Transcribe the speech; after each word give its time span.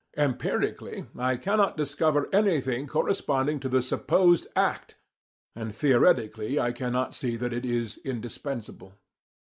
Empirically, 0.17 1.05
I 1.15 1.37
cannot 1.37 1.77
discover 1.77 2.27
anything 2.33 2.87
corresponding 2.87 3.59
to 3.59 3.69
the 3.69 3.83
supposed 3.83 4.47
act; 4.55 4.95
and 5.55 5.75
theoretically 5.75 6.59
I 6.59 6.71
cannot 6.71 7.13
see 7.13 7.37
that 7.37 7.53
it 7.53 7.65
is 7.67 7.99
indispensable. 8.03 8.93